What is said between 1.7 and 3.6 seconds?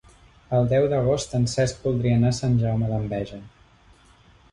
voldria anar a Sant Jaume d'Enveja.